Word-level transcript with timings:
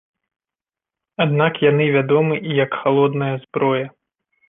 Аднак 1.27 1.53
яны 1.65 1.85
вядомы 1.99 2.35
і 2.47 2.59
як 2.65 2.71
халодная 2.83 3.33
зброя. 3.47 3.85